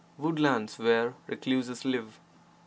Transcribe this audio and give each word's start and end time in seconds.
Woodlands— 0.17 0.79
where 0.79 1.13
recluses 1.27 1.85
live. 1.85 2.19